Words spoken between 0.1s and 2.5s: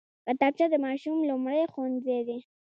کتابچه د ماشوم لومړی ښوونځی دی